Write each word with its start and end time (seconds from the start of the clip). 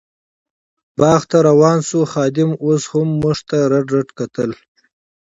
بڼ 0.97 1.19
ته 1.29 1.37
روان 1.47 1.77
شوو، 1.87 2.01
خادم 2.11 2.51
اوس 2.63 2.81
هم 2.91 3.07
موږ 3.21 3.37
ته 3.49 3.57
رډ 3.71 3.87
رډ 3.95 4.09
کتل. 4.17 4.51